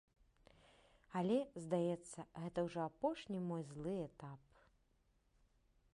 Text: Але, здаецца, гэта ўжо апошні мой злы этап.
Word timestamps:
Але, 1.21 1.35
здаецца, 1.65 2.19
гэта 2.45 2.65
ўжо 2.69 2.79
апошні 2.89 3.39
мой 3.53 3.63
злы 3.75 3.95
этап. 4.09 4.41